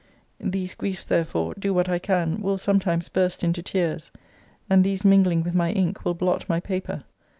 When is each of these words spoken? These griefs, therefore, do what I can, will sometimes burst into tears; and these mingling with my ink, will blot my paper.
These 0.43 0.73
griefs, 0.73 1.05
therefore, 1.05 1.53
do 1.59 1.75
what 1.75 1.87
I 1.87 1.99
can, 1.99 2.41
will 2.41 2.57
sometimes 2.57 3.07
burst 3.07 3.43
into 3.43 3.61
tears; 3.61 4.09
and 4.67 4.83
these 4.83 5.05
mingling 5.05 5.43
with 5.43 5.53
my 5.53 5.69
ink, 5.73 6.03
will 6.03 6.15
blot 6.15 6.49
my 6.49 6.59
paper. 6.59 7.03